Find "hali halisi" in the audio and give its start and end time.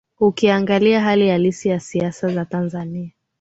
1.01-1.69